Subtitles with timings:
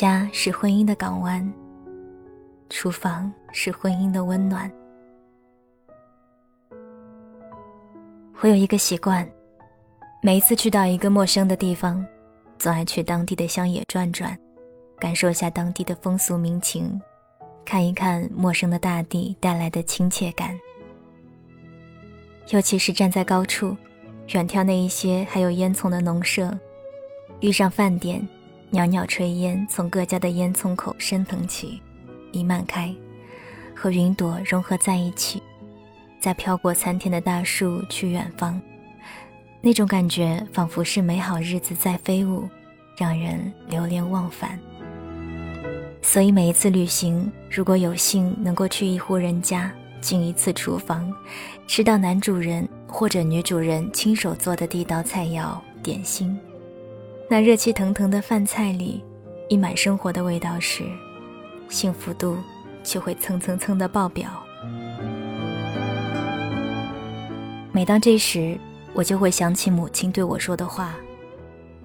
[0.00, 1.46] 家是婚姻的港湾，
[2.70, 4.72] 厨房是婚姻的温暖。
[8.40, 9.30] 我有一个习惯，
[10.22, 12.02] 每一次去到一个陌生的地方，
[12.58, 14.34] 总爱去当地的乡野转转，
[14.98, 16.98] 感受一下当地的风俗民情，
[17.62, 20.58] 看一看陌生的大地带来的亲切感。
[22.48, 23.76] 尤其是站在高处，
[24.28, 26.58] 远眺那一些还有烟囱的农舍，
[27.40, 28.26] 遇上饭点，
[28.70, 31.82] 袅袅炊烟从各家的烟囱口升腾起，
[32.32, 32.94] 弥漫开，
[33.74, 35.42] 和云朵融合在一起。
[36.20, 38.60] 再飘过参天的大树去远方，
[39.60, 42.48] 那种感觉仿佛是美好日子在飞舞，
[42.96, 44.58] 让人流连忘返。
[46.02, 51.12] 所以每一次旅行，如果有幸能够去一户人家，进一次厨房，
[51.66, 56.38] 吃到男主人或者女主人亲手做的地道菜肴点心，
[57.32, 59.04] 那热气腾腾的饭菜里
[59.48, 60.82] 溢满生活的味道时，
[61.68, 62.36] 幸福度
[62.82, 64.28] 就会蹭蹭蹭的爆表。
[67.70, 68.58] 每当这时，
[68.92, 70.96] 我就会想起母亲对我说的话：“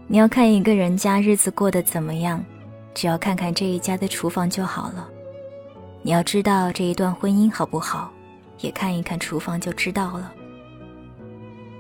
[0.10, 2.44] 你要看一个人家日子过得怎么样，
[2.96, 5.08] 只要看看这一家的厨房就好了。
[6.02, 8.12] 你要知道这一段婚姻好不好，
[8.62, 10.34] 也看一看厨房就知道了。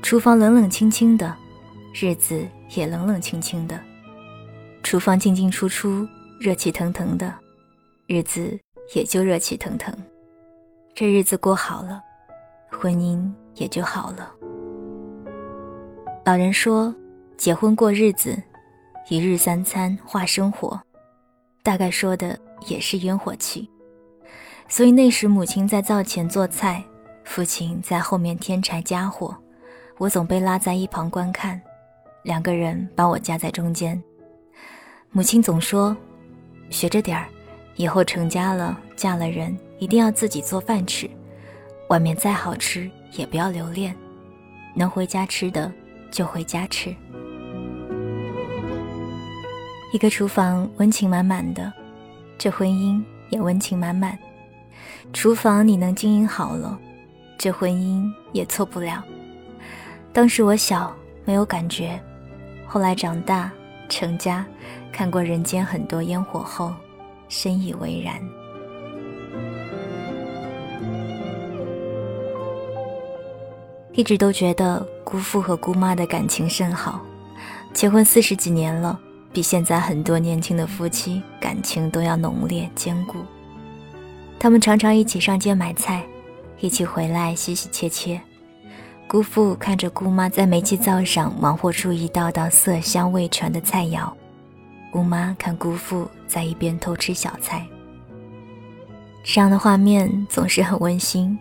[0.03, 1.35] 厨房冷冷清清的，
[1.97, 3.77] 日子也冷冷清清的；
[4.83, 6.05] 厨房进进出出，
[6.39, 7.33] 热气腾腾的，
[8.05, 8.59] 日子
[8.93, 9.95] 也就热气腾腾。
[10.93, 12.01] 这日子过好了，
[12.69, 14.29] 婚姻。”也就好了。
[16.25, 16.93] 老人说
[17.39, 18.37] ：“结婚过日子，
[19.07, 20.77] 一日三餐化生活。”
[21.63, 23.69] 大概说的也是烟火气。
[24.67, 26.83] 所以那时母亲在灶前做菜，
[27.23, 29.33] 父亲在后面添柴加火，
[29.99, 31.61] 我总被拉在一旁观看，
[32.25, 34.01] 两个人把我夹在中间。
[35.11, 35.95] 母亲总说
[36.69, 37.29] ：“学着点儿，
[37.77, 41.09] 以后成家了，嫁了人，一定要自己做饭吃，
[41.87, 43.95] 外面再好吃。”也不要留恋，
[44.73, 45.71] 能回家吃的
[46.11, 46.93] 就回家吃。
[49.93, 51.71] 一个厨房温情满满的，
[52.37, 54.19] 这婚姻也温情满满。
[55.13, 56.77] 厨房你能经营好了，
[57.37, 59.01] 这婚姻也错不了。
[60.11, 61.97] 当时我小，没有感觉，
[62.75, 63.49] 后来长大
[63.87, 64.45] 成家，
[64.91, 66.73] 看过人间很多烟火后，
[67.29, 68.21] 深以为然。
[73.93, 76.99] 一直都觉得姑父和姑妈的感情甚好，
[77.73, 78.99] 结婚四十几年了，
[79.31, 83.19] 比现在很多年轻的夫妻感情都要浓烈坚固。
[84.37, 86.05] 他们常常一起上街买菜，
[86.59, 88.19] 一起回来洗洗切切。
[89.15, 94.11] 姑父看着姑妈在煤气灶上忙活出一道道色香味全的菜肴，
[94.91, 97.65] 姑妈看姑父在一边偷吃小菜。
[99.23, 101.39] 这样的画面总是很温馨。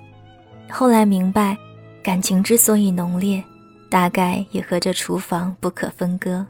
[0.70, 1.58] 后来明白。
[2.00, 3.42] 感情之所以浓烈，
[3.90, 6.46] 大概也和这厨房不可分割，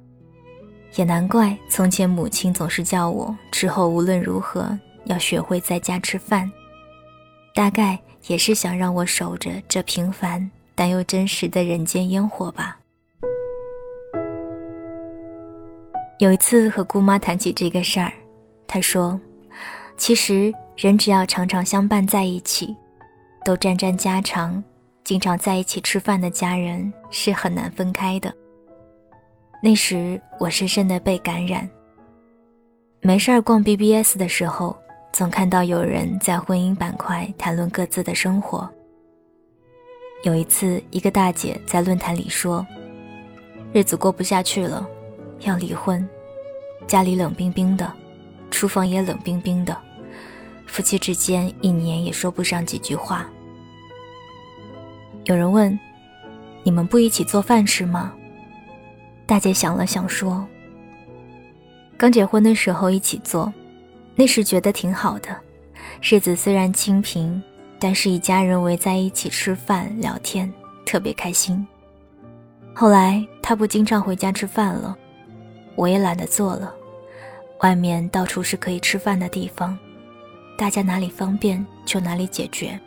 [0.97, 6.53] 也难怪从前母亲总是叫我之后无论如何要学会在家吃饭，
[7.55, 12.79] 大概也是想让我守着这平凡但又真实的人间烟火吧。
[16.19, 18.13] 有一次和姑妈谈起这个事儿，
[18.67, 19.21] 她说
[19.97, 22.75] ：“其实人只要常常相伴在一起，
[23.45, 24.63] 都沾沾家常。”
[25.05, 28.35] 经常在一起吃饭的家人是很难分开的。
[29.63, 31.69] 那时我深深的被感染。
[33.03, 34.75] 没事儿逛 BBS 的时候，
[35.13, 38.67] 总看到有人在婚姻板块谈论各自的生活。
[40.25, 42.67] 有一次，一个大姐在论坛里说
[43.75, 44.89] ：“日子过不下去了，
[45.41, 46.09] 要离婚，
[46.87, 47.93] 家里冷冰冰的，
[48.51, 49.77] 厨房也冷冰冰的，
[50.67, 53.29] 夫妻之间一年也说不上几句话。”
[55.25, 55.79] 有人问
[56.65, 58.15] ：“你们不一起做饭吃吗？”
[59.27, 60.47] 大姐想了想说
[61.99, 63.53] ：“刚结婚的时候一起做，
[64.15, 65.39] 那时觉得挺好的，
[66.01, 67.43] 日子虽然清贫，
[67.79, 70.53] 但是一家人围在一起吃饭聊天，
[70.85, 71.67] 特别开心。
[72.75, 74.97] 后来他不经常回家吃饭了，
[75.77, 76.75] 我也懒得做了，
[77.61, 79.79] 外面到处是可以吃饭的地方，
[80.57, 82.79] 大家哪里方便就哪里解决。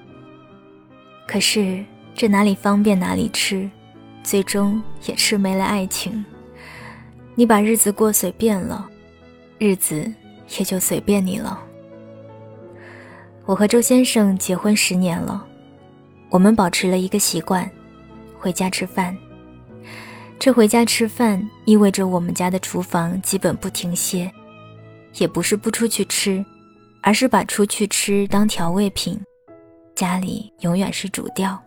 [1.28, 1.84] 可是。”
[2.20, 3.70] 这哪里方便哪里吃，
[4.24, 6.26] 最终也吃没了爱情。
[7.36, 8.90] 你把日子过随便了，
[9.60, 10.12] 日子
[10.58, 11.64] 也就随便你了。
[13.48, 15.42] 我和周先生结婚十年了，
[16.30, 17.68] 我们保持了一个习惯：
[18.38, 19.18] 回家吃饭。
[20.38, 24.30] 这回家吃饭意味着我们家的厨房基本不停歇，
[25.14, 26.46] 也不是不出去吃，
[27.02, 29.18] 而是把出去吃当调味品，
[29.96, 31.58] 家里永远是主调。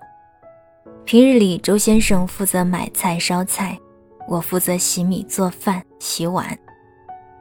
[1.06, 3.78] 平日里，周先生负责买菜烧菜，
[4.28, 6.46] 我负责洗米做饭洗碗，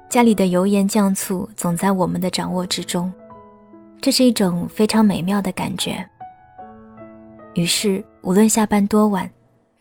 [0.09, 3.11] 家里的油盐酱醋总在我们的掌握之中，
[4.01, 6.03] 这是一种非常美妙的感觉。
[7.55, 9.29] 于是，无论下班多晚，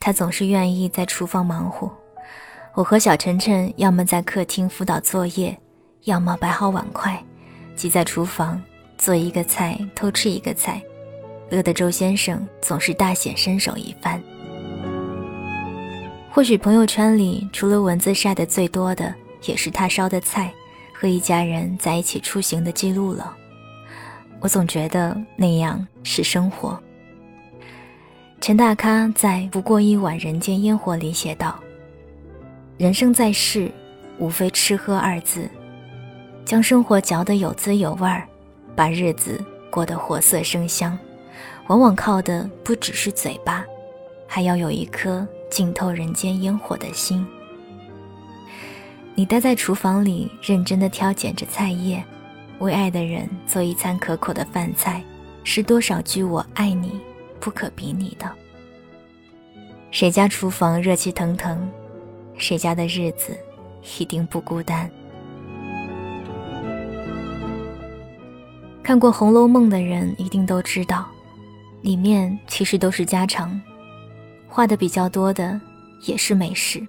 [0.00, 1.92] 他总是愿意在厨房忙活。
[2.74, 5.56] 我和小晨晨要么在客厅辅导作业，
[6.04, 7.22] 要么摆好碗筷，
[7.76, 8.60] 挤在厨房
[8.96, 10.82] 做一个菜偷吃一个菜，
[11.50, 14.20] 乐得周先生总是大显身手一番。
[16.30, 19.14] 或许朋友圈里除了文字晒得最多的，
[19.44, 20.52] 也是他烧的菜
[20.92, 23.36] 和一家人在一起出行的记录了。
[24.40, 26.78] 我总觉得那样是生活。
[28.40, 31.58] 陈大咖在《不过一碗人间烟火》里写道。
[32.76, 33.68] 人生在世，
[34.18, 35.50] 无非吃喝二字，
[36.44, 38.24] 将生活嚼得有滋有味儿，
[38.76, 40.96] 把日子过得活色生香，
[41.66, 43.64] 往往靠的不只是嘴巴，
[44.28, 47.26] 还要有一颗浸透人间烟火的心。
[49.16, 52.00] 你待在厨房里，认真地挑拣着菜叶，
[52.60, 55.02] 为爱的人做一餐可口的饭菜，
[55.44, 57.00] 是多少句“我爱你”
[57.38, 58.30] 不可比拟的。
[59.90, 61.68] 谁家厨房热气腾腾？
[62.36, 63.36] 谁家的日子
[63.98, 64.90] 一定不孤单？
[68.82, 71.06] 看过《红楼梦》的人一定都知道，
[71.82, 73.60] 里面其实都是家常，
[74.48, 75.60] 画的比较多的
[76.06, 76.86] 也是美食。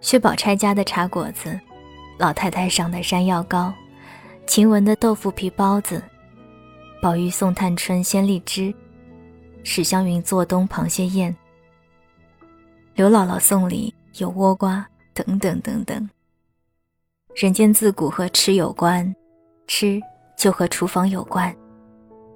[0.00, 1.58] 薛宝钗家的茶果子，
[2.18, 3.72] 老太太赏的山药糕，
[4.50, 6.02] 晴雯的豆腐皮包子，
[7.00, 8.74] 宝玉送探春鲜荔枝，
[9.62, 11.32] 史湘云做东螃蟹宴。
[12.96, 16.10] 刘姥姥送礼有倭瓜等等等等。
[17.36, 19.14] 人间自古和吃有关，
[19.68, 20.00] 吃
[20.36, 21.54] 就和厨房有关，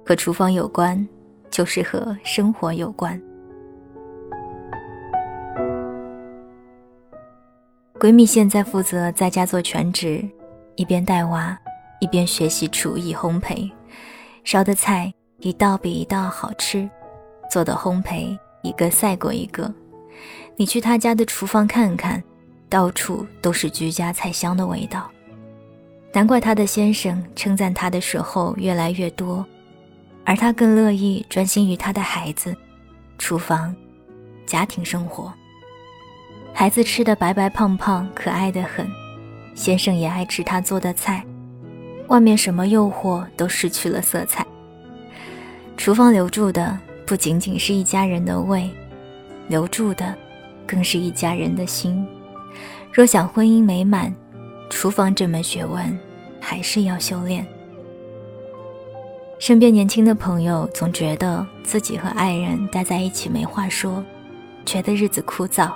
[0.05, 1.05] 和厨房有关，
[1.51, 3.21] 就是和生活有关。
[7.99, 10.25] 闺蜜现在负责在家做全职，
[10.77, 11.59] 一边带娃，
[11.99, 13.71] 一边学习厨艺烘焙，
[14.43, 16.89] 烧的菜一道比一道好吃，
[17.49, 19.73] 做的烘焙一个赛过一个。
[20.55, 22.23] 你去他家的厨房看看，
[22.69, 25.09] 到处都是居家菜香的味道。
[26.13, 29.45] 难怪他的先生称赞他的时候越来越多，
[30.23, 32.55] 而他更乐意专心于他的孩子、
[33.17, 33.75] 厨房、
[34.45, 35.33] 家庭生活。
[36.53, 38.87] 孩子吃的白白胖胖，可爱的很；
[39.55, 41.25] 先生也爱吃他做的菜。
[42.07, 44.45] 外面什么诱惑都失去了色彩。
[45.77, 48.69] 厨房留住的不仅仅是一家人的胃，
[49.47, 50.15] 留住的。
[50.67, 52.03] 更是一家人的心。
[52.91, 54.11] 若想婚姻美满，
[54.67, 55.95] 厨房这门学问
[56.41, 57.45] 还是要修炼。
[59.37, 64.03] 身边年轻的朋友总觉得自己和爱人待在一起没话说，
[64.65, 65.71] 觉得日子枯燥，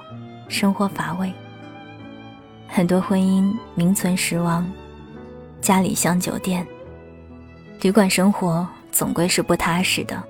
[0.47, 1.31] 生活乏味。
[2.67, 4.67] 很多婚姻名存实亡，
[5.61, 6.65] 家里像酒店，
[7.81, 10.21] 旅馆生活总归是不踏实的。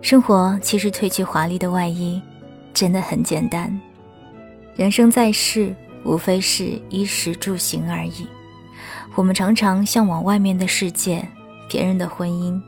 [0.00, 2.20] 生活其实褪去华丽的外衣。
[2.74, 3.76] 真的很简单，
[4.76, 8.28] 人生在世，无非是衣食住行而已。
[9.16, 11.26] 我们常常向往外面的世界，
[11.68, 12.60] 别人的婚姻，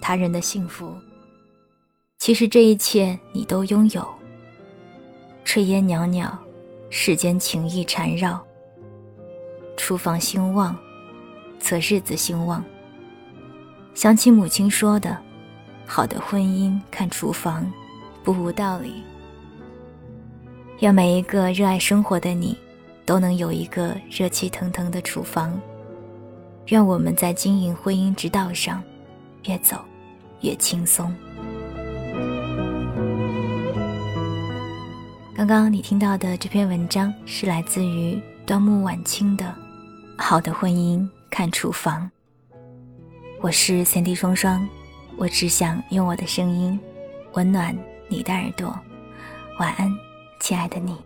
[0.00, 0.94] 他人的幸福。
[2.18, 4.06] 其实这一切你都拥有。
[5.44, 6.38] 炊烟袅袅，
[6.88, 8.40] 世间情意缠绕。
[9.88, 10.76] 厨房兴旺，
[11.58, 12.62] 则日子兴旺。
[13.94, 15.16] 想起母亲说的
[15.88, 17.66] ：“好的婚姻看厨房，
[18.22, 19.02] 不无道理。”
[20.80, 22.54] 愿每一个热爱生活的你，
[23.06, 25.58] 都能有一个热气腾腾的厨房。
[26.66, 28.82] 愿我们在经营婚姻之道上，
[29.44, 29.78] 越走
[30.42, 31.10] 越轻松。
[35.34, 39.46] 刚刚你听到的这篇文章是来自于端木晚清的
[40.20, 42.10] 《好的婚姻看厨房》。
[43.40, 44.68] 我是三 D 双双，
[45.16, 46.78] 我只想用我的声音
[47.34, 47.74] 温暖
[48.08, 48.76] 你的耳朵。
[49.60, 49.88] 晚安。
[50.40, 50.96] 亲爱的你。